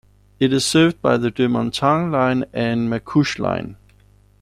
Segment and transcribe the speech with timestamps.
[0.39, 3.77] It is served by the Deux-Montagnes line and Mascouche line.